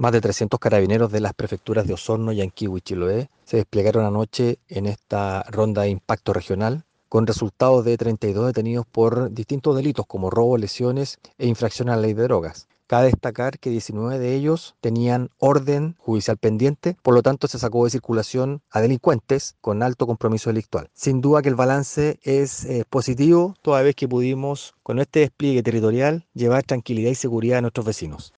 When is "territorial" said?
25.62-26.26